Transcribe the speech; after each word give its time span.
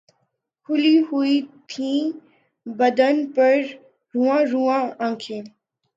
کھُلی 0.63 0.95
ہوئی 1.07 1.35
تھیں 1.69 2.01
بدن 2.79 3.15
پر 3.35 3.57
رُواں 4.13 4.41
رُواں 4.51 4.83
آنکھیں 5.05 5.41